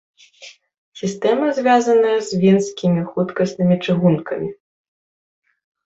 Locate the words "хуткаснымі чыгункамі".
3.13-4.49